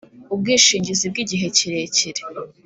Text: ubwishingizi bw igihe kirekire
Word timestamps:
ubwishingizi 0.33 1.05
bw 1.11 1.17
igihe 1.23 1.47
kirekire 1.57 2.21